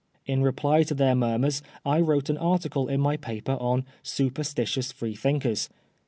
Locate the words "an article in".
2.31-2.99